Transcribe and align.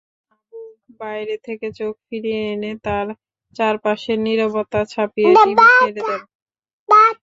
আবু 0.31 0.59
বাইরে 0.99 1.35
থেকে 1.45 1.67
চোখ 1.79 1.93
ফিরিয়ে 2.07 2.41
এনে 2.53 2.71
তাঁর 2.85 3.07
চারপাশের 3.55 4.17
নীরবতা 4.25 4.81
ছাপিয়ে 4.91 5.31
টিভি 5.37 5.65
ছেড়ে 5.77 5.91
দেন। 5.99 6.21